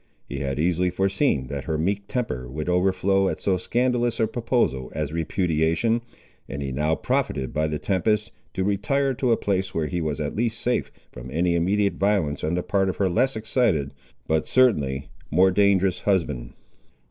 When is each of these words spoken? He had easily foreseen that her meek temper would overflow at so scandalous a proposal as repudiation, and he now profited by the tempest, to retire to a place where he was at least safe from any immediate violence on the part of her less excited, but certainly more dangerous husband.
He 0.27 0.39
had 0.39 0.59
easily 0.59 0.89
foreseen 0.89 1.45
that 1.49 1.65
her 1.65 1.77
meek 1.77 2.07
temper 2.07 2.47
would 2.49 2.67
overflow 2.67 3.29
at 3.29 3.39
so 3.39 3.57
scandalous 3.57 4.19
a 4.19 4.25
proposal 4.25 4.91
as 4.95 5.13
repudiation, 5.13 6.01
and 6.49 6.63
he 6.63 6.71
now 6.71 6.95
profited 6.95 7.53
by 7.53 7.67
the 7.67 7.77
tempest, 7.77 8.31
to 8.55 8.63
retire 8.63 9.13
to 9.13 9.31
a 9.31 9.37
place 9.37 9.75
where 9.75 9.85
he 9.85 10.01
was 10.01 10.19
at 10.19 10.35
least 10.35 10.59
safe 10.59 10.91
from 11.11 11.29
any 11.29 11.53
immediate 11.53 11.97
violence 11.97 12.43
on 12.43 12.55
the 12.55 12.63
part 12.63 12.89
of 12.89 12.95
her 12.95 13.11
less 13.11 13.35
excited, 13.35 13.93
but 14.27 14.47
certainly 14.47 15.07
more 15.29 15.51
dangerous 15.51 15.99
husband. 16.01 16.53